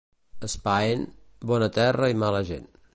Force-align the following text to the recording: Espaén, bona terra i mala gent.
Espaén, 0.47 1.05
bona 1.53 1.69
terra 1.79 2.13
i 2.15 2.19
mala 2.25 2.45
gent. 2.53 2.71